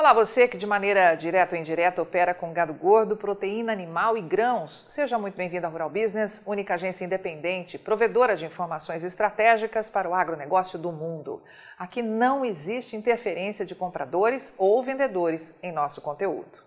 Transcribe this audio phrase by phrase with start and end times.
[0.00, 4.22] Olá, você que de maneira direta ou indireta opera com gado gordo, proteína animal e
[4.22, 4.86] grãos.
[4.88, 10.14] Seja muito bem-vindo à Rural Business, única agência independente, provedora de informações estratégicas para o
[10.14, 11.42] agronegócio do mundo.
[11.78, 16.64] Aqui não existe interferência de compradores ou vendedores em nosso conteúdo.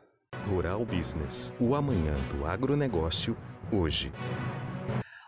[0.47, 3.36] Rural Business, o amanhã do agronegócio,
[3.72, 4.13] hoje.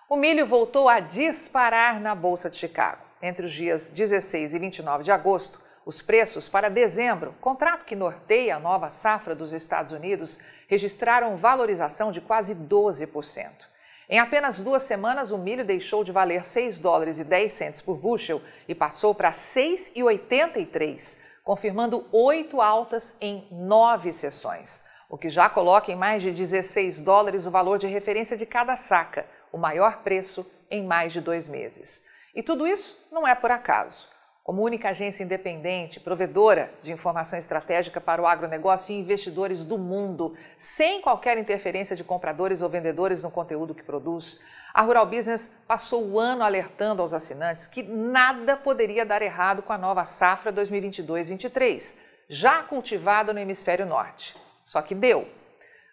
[0.07, 3.01] O milho voltou a disparar na Bolsa de Chicago.
[3.19, 8.55] Entre os dias 16 e 29 de agosto, os preços para dezembro, contrato que norteia
[8.55, 13.51] a nova safra dos Estados Unidos, registraram valorização de quase 12%.
[14.09, 17.97] Em apenas duas semanas, o milho deixou de valer 6 dólares e 10 centos por
[17.97, 25.91] bushel e passou para 6,83, confirmando oito altas em nove sessões, o que já coloca
[25.91, 30.51] em mais de 16 dólares o valor de referência de cada saca, o maior preço
[30.69, 32.03] em mais de dois meses.
[32.33, 34.14] E tudo isso não é por acaso.
[34.45, 40.37] Como única agência independente, provedora de informação estratégica para o agronegócio e investidores do mundo,
[40.55, 44.39] sem qualquer interferência de compradores ou vendedores no conteúdo que produz,
[44.71, 49.73] a Rural Business passou o ano alertando aos assinantes que nada poderia dar errado com
[49.73, 51.95] a nova safra 2022-23,
[52.29, 54.37] já cultivada no hemisfério norte.
[54.63, 55.27] Só que deu.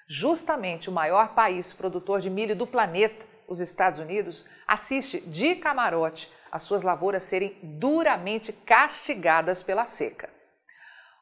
[0.06, 6.30] Justamente o maior país produtor de milho do planeta, os Estados Unidos, assiste de camarote
[6.52, 10.28] as suas lavouras serem duramente castigadas pela seca.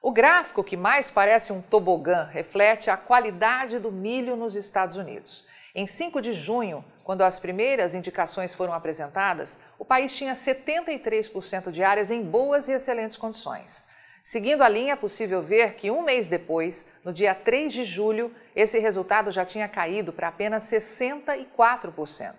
[0.03, 5.47] O gráfico que mais parece um tobogã reflete a qualidade do milho nos Estados Unidos.
[5.73, 11.85] Em 5 de junho, quando as primeiras indicações foram apresentadas, o país tinha 73% de
[11.85, 13.87] áreas em boas e excelentes condições.
[14.25, 18.35] Seguindo a linha, é possível ver que um mês depois, no dia 3 de julho,
[18.55, 22.35] esse resultado já tinha caído para apenas 64%.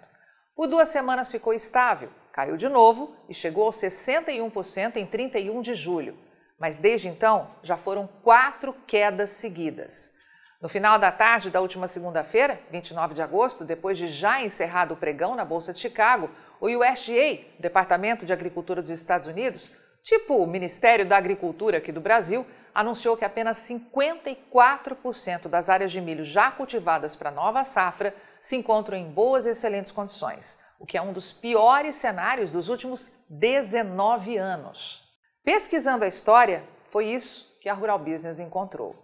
[0.56, 5.74] Por duas semanas ficou estável, caiu de novo e chegou aos 61% em 31 de
[5.74, 6.18] julho.
[6.58, 10.14] Mas desde então já foram quatro quedas seguidas.
[10.62, 14.97] No final da tarde da última segunda-feira, 29 de agosto, depois de já encerrado o
[14.97, 19.72] pregão na Bolsa de Chicago, o USDA, Departamento de Agricultura dos Estados Unidos,
[20.03, 26.00] tipo o Ministério da Agricultura aqui do Brasil, anunciou que apenas 54% das áreas de
[26.00, 30.97] milho já cultivadas para nova safra se encontram em boas e excelentes condições o que
[30.97, 35.08] é um dos piores cenários dos últimos 19 anos.
[35.44, 38.96] Pesquisando a história, foi isso que a Rural Business encontrou.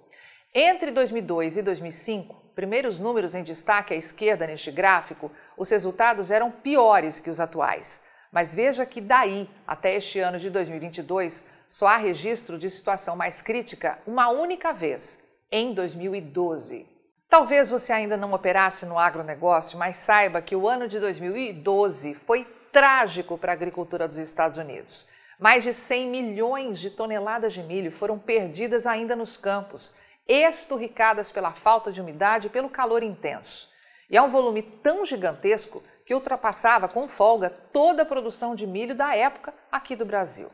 [0.56, 6.50] Entre 2002 e 2005, primeiros números em destaque à esquerda neste gráfico, os resultados eram
[6.50, 8.04] piores que os atuais.
[8.32, 13.40] Mas veja que daí até este ano de 2022, só há registro de situação mais
[13.40, 16.97] crítica uma única vez, em 2012.
[17.30, 22.46] Talvez você ainda não operasse no agronegócio, mas saiba que o ano de 2012 foi
[22.72, 25.10] trágico para a agricultura dos Estados Unidos.
[25.38, 29.94] Mais de 100 milhões de toneladas de milho foram perdidas ainda nos campos,
[30.26, 33.70] esturricadas pela falta de umidade e pelo calor intenso.
[34.10, 38.96] E é um volume tão gigantesco que ultrapassava com folga toda a produção de milho
[38.96, 40.50] da época aqui do Brasil.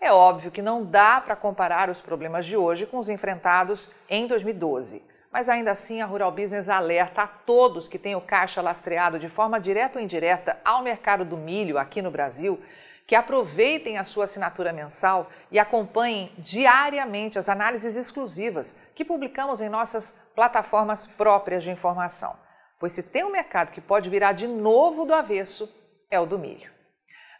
[0.00, 4.26] É óbvio que não dá para comparar os problemas de hoje com os enfrentados em
[4.26, 5.07] 2012.
[5.30, 9.28] Mas ainda assim, a Rural Business alerta a todos que têm o caixa lastreado de
[9.28, 12.60] forma direta ou indireta ao mercado do milho aqui no Brasil
[13.08, 19.68] que aproveitem a sua assinatura mensal e acompanhem diariamente as análises exclusivas que publicamos em
[19.70, 22.38] nossas plataformas próprias de informação.
[22.78, 25.74] Pois se tem um mercado que pode virar de novo do avesso,
[26.10, 26.70] é o do milho.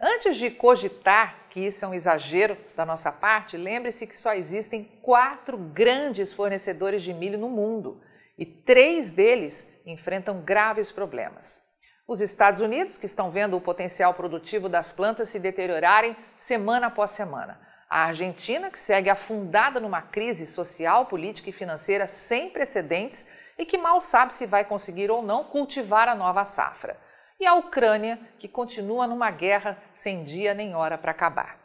[0.00, 4.85] Antes de cogitar que isso é um exagero da nossa parte, lembre-se que só existem
[5.03, 8.01] quatro grandes fornecedores de milho no mundo
[8.39, 11.60] e três deles enfrentam graves problemas.
[12.07, 17.10] Os Estados Unidos, que estão vendo o potencial produtivo das plantas se deteriorarem semana após
[17.10, 17.61] semana.
[17.91, 23.27] A Argentina, que segue afundada numa crise social, política e financeira sem precedentes
[23.59, 27.08] e que mal sabe se vai conseguir ou não cultivar a nova safra
[27.41, 31.59] e a Ucrânia, que continua numa guerra sem dia nem hora para acabar.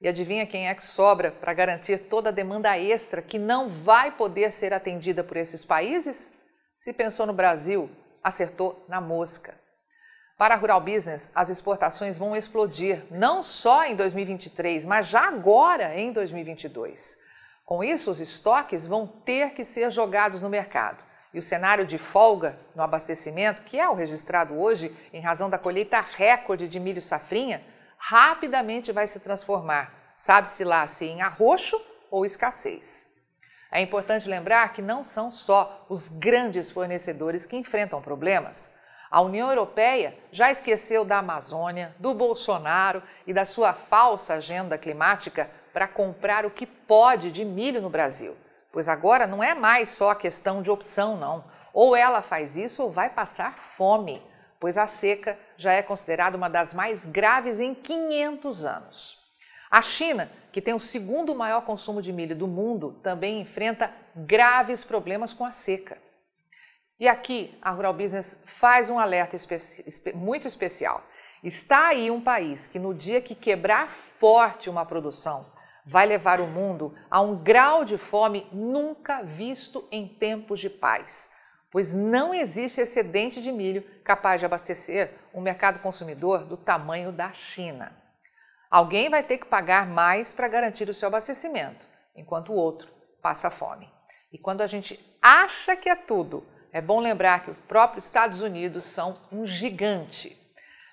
[0.00, 4.10] E adivinha quem é que sobra para garantir toda a demanda extra que não vai
[4.10, 6.32] poder ser atendida por esses países?
[6.76, 7.88] Se pensou no Brasil,
[8.22, 9.54] acertou na mosca.
[10.36, 15.96] Para a Rural Business, as exportações vão explodir, não só em 2023, mas já agora
[15.96, 17.16] em 2022.
[17.64, 21.04] Com isso, os estoques vão ter que ser jogados no mercado.
[21.32, 25.58] E o cenário de folga no abastecimento, que é o registrado hoje em razão da
[25.58, 27.62] colheita recorde de milho safrinha,
[27.96, 31.80] rapidamente vai se transformar, sabe-se lá se em arroxo
[32.10, 33.08] ou escassez.
[33.70, 38.70] É importante lembrar que não são só os grandes fornecedores que enfrentam problemas.
[39.10, 45.50] A União Europeia já esqueceu da Amazônia, do Bolsonaro e da sua falsa agenda climática
[45.72, 48.36] para comprar o que pode de milho no Brasil.
[48.72, 51.44] Pois agora não é mais só questão de opção, não.
[51.74, 54.22] Ou ela faz isso ou vai passar fome,
[54.58, 59.22] pois a seca já é considerada uma das mais graves em 500 anos.
[59.70, 64.82] A China, que tem o segundo maior consumo de milho do mundo, também enfrenta graves
[64.84, 65.96] problemas com a seca.
[66.98, 71.02] E aqui a Rural Business faz um alerta espe muito especial.
[71.42, 75.50] Está aí um país que, no dia que quebrar forte uma produção,
[75.84, 81.28] vai levar o mundo a um grau de fome nunca visto em tempos de paz,
[81.70, 87.32] pois não existe excedente de milho capaz de abastecer um mercado consumidor do tamanho da
[87.32, 87.92] China.
[88.70, 91.86] Alguém vai ter que pagar mais para garantir o seu abastecimento,
[92.16, 92.88] enquanto o outro
[93.20, 93.90] passa fome.
[94.32, 98.40] E quando a gente acha que é tudo, é bom lembrar que os próprios Estados
[98.40, 100.41] Unidos são um gigante.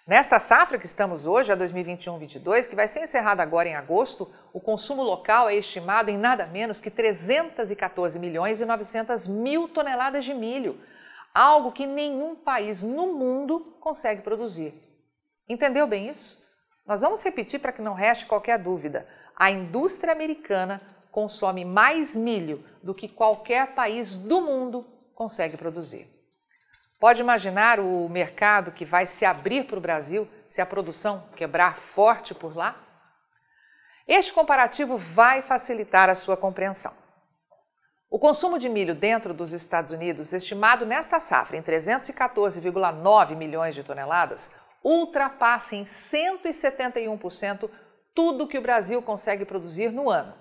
[0.09, 4.59] Nesta safra que estamos hoje, a 2021-22, que vai ser encerrada agora em agosto, o
[4.59, 10.33] consumo local é estimado em nada menos que 314 milhões e 900 mil toneladas de
[10.33, 10.81] milho,
[11.31, 14.73] algo que nenhum país no mundo consegue produzir.
[15.47, 16.43] Entendeu bem isso?
[16.87, 19.07] Nós vamos repetir para que não reste qualquer dúvida.
[19.35, 26.18] A indústria americana consome mais milho do que qualquer país do mundo consegue produzir.
[26.99, 31.79] Pode imaginar o mercado que vai se abrir para o Brasil se a produção quebrar
[31.79, 32.75] forte por lá?
[34.05, 36.91] Este comparativo vai facilitar a sua compreensão.
[38.09, 43.83] O consumo de milho dentro dos Estados Unidos, estimado nesta safra em 314,9 milhões de
[43.83, 44.51] toneladas,
[44.83, 47.69] ultrapassa em 171%
[48.13, 50.33] tudo que o Brasil consegue produzir no ano.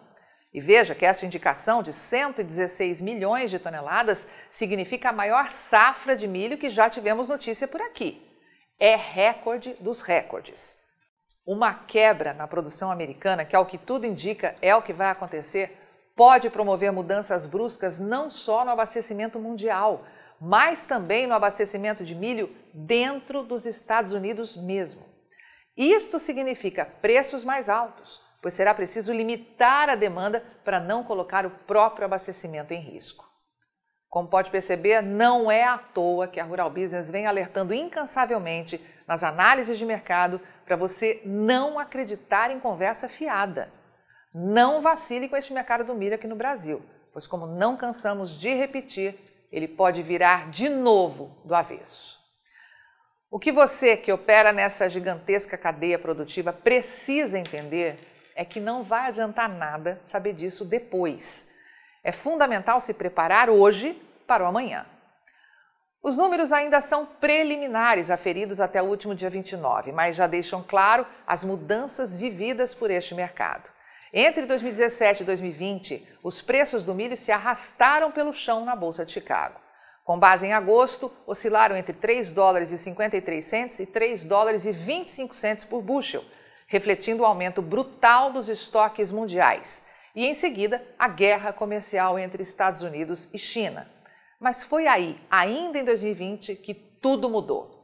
[0.52, 6.26] E veja que esta indicação de 116 milhões de toneladas significa a maior safra de
[6.26, 8.22] milho que já tivemos notícia por aqui.
[8.80, 10.78] É recorde dos recordes.
[11.46, 15.76] Uma quebra na produção americana, que ao que tudo indica é o que vai acontecer,
[16.16, 20.04] pode promover mudanças bruscas não só no abastecimento mundial,
[20.40, 25.06] mas também no abastecimento de milho dentro dos Estados Unidos mesmo.
[25.76, 31.50] Isto significa preços mais altos, pois será preciso limitar a demanda para não colocar o
[31.50, 33.26] próprio abastecimento em risco.
[34.08, 39.22] Como pode perceber, não é à toa que a Rural Business vem alertando incansavelmente nas
[39.22, 43.70] análises de mercado para você não acreditar em conversa fiada.
[44.34, 46.82] Não vacile com este mercado do milho aqui no Brasil,
[47.12, 49.18] pois, como não cansamos de repetir,
[49.50, 52.18] ele pode virar de novo do avesso.
[53.30, 58.07] O que você que opera nessa gigantesca cadeia produtiva precisa entender
[58.38, 61.50] é que não vai adiantar nada saber disso depois.
[62.04, 64.86] É fundamental se preparar hoje para o amanhã.
[66.00, 71.04] Os números ainda são preliminares, aferidos até o último dia 29, mas já deixam claro
[71.26, 73.68] as mudanças vividas por este mercado.
[74.14, 79.10] Entre 2017 e 2020, os preços do milho se arrastaram pelo chão na Bolsa de
[79.10, 79.60] Chicago.
[80.04, 84.70] Com base em agosto, oscilaram entre 3 dólares e 53 centes e 3 dólares e
[84.70, 86.24] 25 centes por bushel,
[86.68, 89.84] refletindo o aumento brutal dos estoques mundiais.
[90.14, 93.90] E em seguida, a guerra comercial entre Estados Unidos e China.
[94.38, 97.76] Mas foi aí, ainda em 2020, que tudo mudou.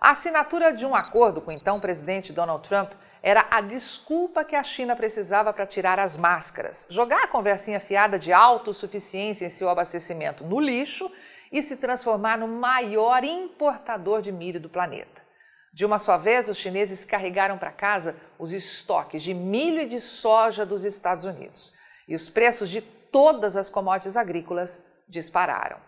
[0.00, 2.92] A assinatura de um acordo com o então presidente Donald Trump
[3.22, 8.18] era a desculpa que a China precisava para tirar as máscaras, jogar a conversinha fiada
[8.18, 11.10] de autossuficiência em seu abastecimento no lixo
[11.52, 15.21] e se transformar no maior importador de milho do planeta.
[15.72, 20.00] De uma só vez, os chineses carregaram para casa os estoques de milho e de
[20.00, 21.72] soja dos Estados Unidos
[22.06, 25.78] e os preços de todas as commodities agrícolas dispararam.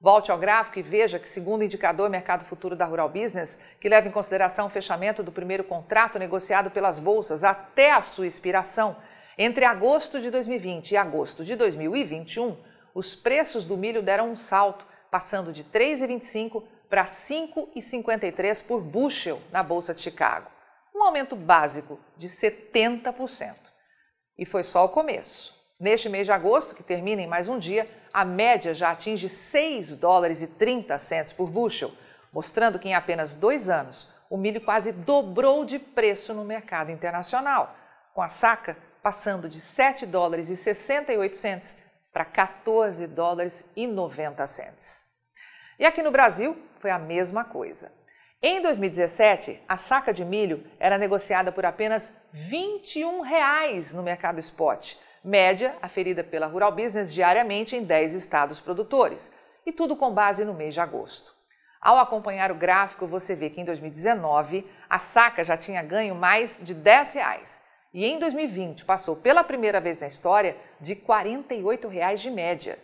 [0.00, 3.88] Volte ao gráfico e veja que, segundo o indicador Mercado Futuro da Rural Business, que
[3.88, 8.96] leva em consideração o fechamento do primeiro contrato negociado pelas bolsas até a sua expiração,
[9.38, 12.56] entre agosto de 2020 e agosto de 2021,
[12.94, 16.62] os preços do milho deram um salto, passando de 3,25
[16.94, 20.48] para 5,53 por bushel na Bolsa de Chicago,
[20.94, 23.56] um aumento básico de 70%.
[24.38, 25.52] E foi só o começo.
[25.80, 29.96] Neste mês de agosto, que termina em mais um dia, a média já atinge 6
[29.96, 31.90] dólares e 30 centos por bushel,
[32.32, 37.74] mostrando que em apenas dois anos o milho quase dobrou de preço no mercado internacional,
[38.14, 41.76] com a saca passando de 7 dólares e 68 centes
[42.12, 45.04] para 14 dólares e 90 centes.
[45.76, 47.90] E aqui no Brasil foi a mesma coisa.
[48.42, 54.96] Em 2017, a saca de milho era negociada por apenas 21 reais no mercado spot,
[55.24, 59.32] média aferida pela Rural Business diariamente em 10 estados produtores,
[59.64, 61.32] e tudo com base no mês de agosto.
[61.80, 66.60] Ao acompanhar o gráfico, você vê que em 2019 a saca já tinha ganho mais
[66.62, 67.62] de 10 reais,
[67.94, 72.78] e em 2020 passou pela primeira vez na história de 48 reais de média.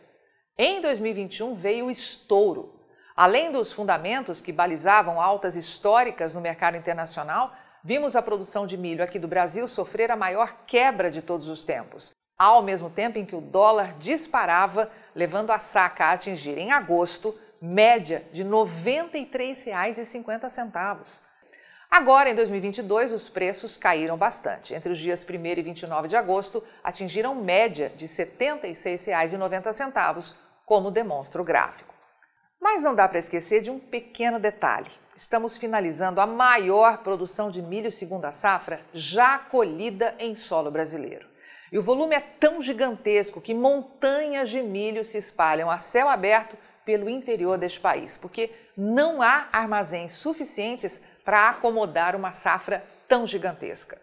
[0.56, 2.79] Em 2021 veio o estouro.
[3.20, 7.52] Além dos fundamentos que balizavam altas históricas no mercado internacional,
[7.84, 11.62] vimos a produção de milho aqui do Brasil sofrer a maior quebra de todos os
[11.62, 16.72] tempos, ao mesmo tempo em que o dólar disparava, levando a saca a atingir em
[16.72, 21.20] agosto média de R$ 93,50.
[21.90, 24.72] Agora, em 2022, os preços caíram bastante.
[24.72, 30.34] Entre os dias 1 e 29 de agosto, atingiram média de R$ 76,90,
[30.64, 31.89] como demonstra o gráfico.
[32.60, 34.90] Mas não dá para esquecer de um pequeno detalhe.
[35.16, 41.26] Estamos finalizando a maior produção de milho segunda safra já colhida em solo brasileiro.
[41.72, 46.56] E o volume é tão gigantesco que montanhas de milho se espalham a céu aberto
[46.84, 54.00] pelo interior deste país, porque não há armazéns suficientes para acomodar uma safra tão gigantesca.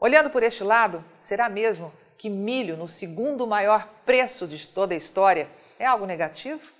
[0.00, 4.96] Olhando por este lado, será mesmo que milho no segundo maior preço de toda a
[4.96, 6.75] história é algo negativo?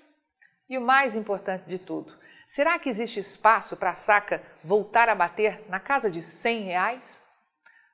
[0.69, 2.13] E o mais importante de tudo,
[2.45, 7.23] será que existe espaço para a saca voltar a bater na casa de 100 reais?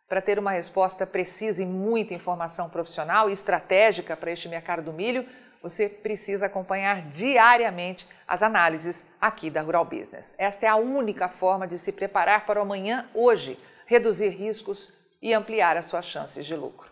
[0.09, 4.91] Para ter uma resposta precisa e muita informação profissional e estratégica para este mercado do
[4.91, 5.23] milho,
[5.61, 10.33] você precisa acompanhar diariamente as análises aqui da Rural Business.
[10.39, 15.31] Esta é a única forma de se preparar para o amanhã hoje, reduzir riscos e
[15.31, 16.91] ampliar as suas chances de lucro.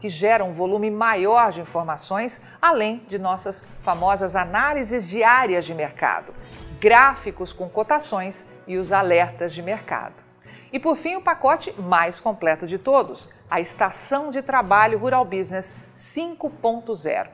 [0.00, 6.32] que gera um volume maior de informações, além de nossas famosas análises diárias de mercado
[6.80, 10.14] gráficos com cotações e os alertas de mercado.
[10.72, 15.74] E por fim, o pacote mais completo de todos, a Estação de Trabalho Rural Business
[15.96, 17.28] 5.0,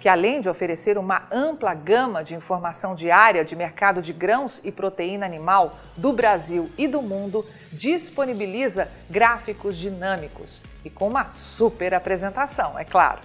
[0.00, 4.70] que além de oferecer uma ampla gama de informação diária de mercado de grãos e
[4.70, 7.44] proteína animal do Brasil e do mundo,
[7.76, 13.20] disponibiliza gráficos dinâmicos e com uma super apresentação, é claro.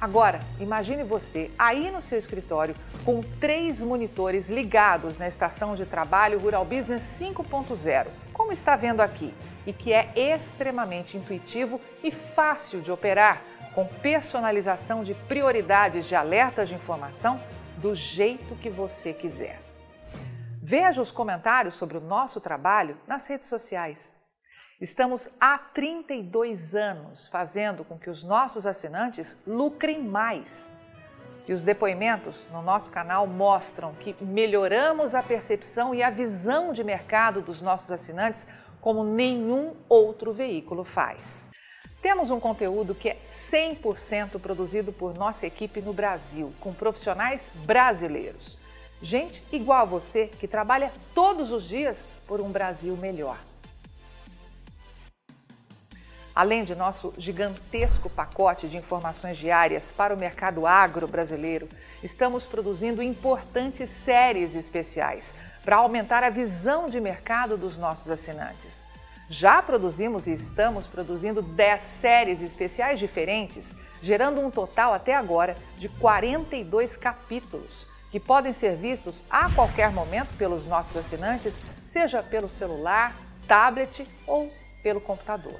[0.00, 6.38] Agora, imagine você aí no seu escritório com três monitores ligados na estação de trabalho
[6.38, 9.34] Rural Business 5.0, como está vendo aqui,
[9.66, 13.42] e que é extremamente intuitivo e fácil de operar,
[13.74, 17.40] com personalização de prioridades de alertas de informação
[17.76, 19.67] do jeito que você quiser.
[20.70, 24.14] Veja os comentários sobre o nosso trabalho nas redes sociais.
[24.78, 30.70] Estamos há 32 anos fazendo com que os nossos assinantes lucrem mais.
[31.48, 36.84] E os depoimentos no nosso canal mostram que melhoramos a percepção e a visão de
[36.84, 38.46] mercado dos nossos assinantes
[38.78, 41.48] como nenhum outro veículo faz.
[42.02, 48.67] Temos um conteúdo que é 100% produzido por nossa equipe no Brasil, com profissionais brasileiros.
[49.00, 53.38] Gente igual a você que trabalha todos os dias por um Brasil melhor.
[56.38, 61.68] Além de nosso gigantesco pacote de informações diárias para o mercado agro brasileiro,
[62.00, 68.84] estamos produzindo importantes séries especiais para aumentar a visão de mercado dos nossos assinantes.
[69.28, 75.88] Já produzimos e estamos produzindo 10 séries especiais diferentes, gerando um total até agora de
[75.88, 83.14] 42 capítulos, que podem ser vistos a qualquer momento pelos nossos assinantes, seja pelo celular,
[83.46, 85.58] tablet ou pelo computador.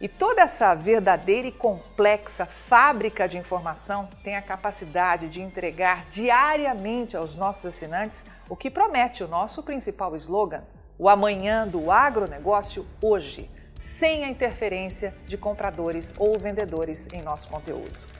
[0.00, 7.16] E toda essa verdadeira e complexa fábrica de informação tem a capacidade de entregar diariamente
[7.16, 10.64] aos nossos assinantes o que promete o nosso principal slogan:
[10.98, 13.48] o amanhã do agronegócio hoje,
[13.78, 18.13] sem a interferência de compradores ou vendedores em nosso conteúdo.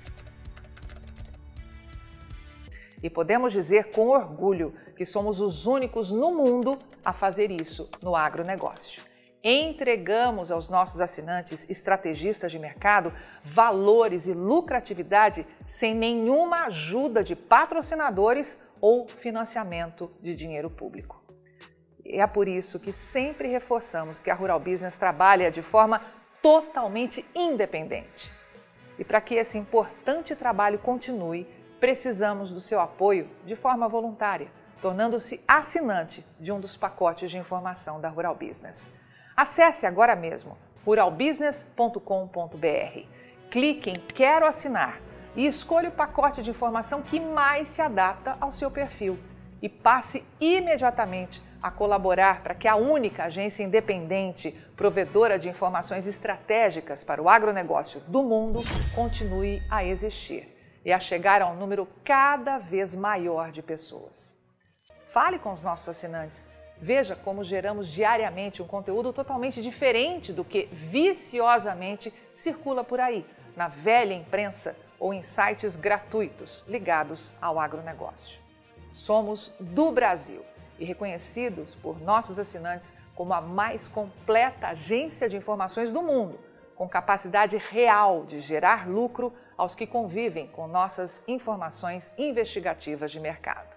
[3.05, 8.17] E podemos dizer com orgulho que somos os únicos no mundo a fazer isso no
[8.17, 13.13] agronegócio entregamos aos nossos assinantes estrategistas de mercado
[13.45, 21.23] valores e lucratividade sem nenhuma ajuda de patrocinadores ou financiamento de dinheiro público.
[22.07, 26.01] É por isso que sempre reforçamos que a Rural Business trabalha de forma
[26.41, 28.33] totalmente independente.
[28.99, 31.47] E para que esse importante trabalho continue,
[31.85, 34.49] precisamos do seu apoio de forma voluntária,
[34.81, 38.91] tornando-se assinante de um dos pacotes de informação da Rural Business.
[39.37, 43.07] Acesse agora mesmo ruralbusiness.com.br.
[43.51, 44.99] Clique em Quero assinar
[45.37, 49.19] e escolha o pacote de informação que mais se adapta ao seu perfil
[49.61, 57.05] e passe imediatamente a colaborar para que a única agência independente provedora de informações estratégicas
[57.05, 58.61] para o agronegócio do mundo
[58.95, 60.54] continue a existir
[60.85, 64.37] e a chegar a um número cada vez maior de pessoas.
[65.13, 66.49] Fale com os nossos assinantes
[66.81, 73.25] Veja como geramos diariamente um conteúdo totalmente diferente do que viciosamente circula por aí,
[73.57, 78.41] na velha imprensa ou em sites gratuitos ligados ao agronegócio.
[78.93, 80.45] Somos do Brasil
[80.79, 86.39] e reconhecidos por nossos assinantes como a mais completa agência de informações do mundo,
[86.75, 93.75] com capacidade real de gerar lucro aos que convivem com nossas informações investigativas de mercado.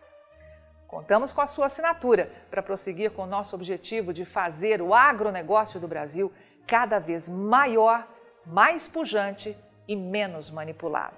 [0.88, 5.80] Contamos com a sua assinatura para prosseguir com o nosso objetivo de fazer o agronegócio
[5.80, 6.32] do Brasil
[6.66, 8.08] cada vez maior,
[8.46, 11.18] mais pujante e menos manipulado.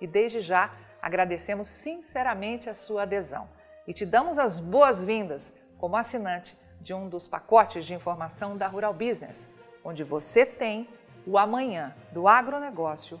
[0.00, 3.48] E desde já agradecemos sinceramente a sua adesão
[3.86, 8.92] e te damos as boas-vindas como assinante de um dos pacotes de informação da Rural
[8.92, 9.48] Business,
[9.84, 10.88] onde você tem
[11.26, 13.20] o amanhã do agronegócio